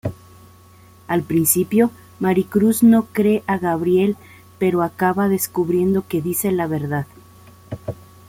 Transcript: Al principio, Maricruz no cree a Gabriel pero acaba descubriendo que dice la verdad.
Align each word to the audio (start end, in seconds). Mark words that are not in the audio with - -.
Al 1.07 1.21
principio, 1.21 1.91
Maricruz 2.19 2.81
no 2.81 3.05
cree 3.13 3.43
a 3.45 3.59
Gabriel 3.59 4.17
pero 4.57 4.81
acaba 4.81 5.29
descubriendo 5.29 6.07
que 6.07 6.23
dice 6.23 6.51
la 6.51 6.65
verdad. 6.65 7.05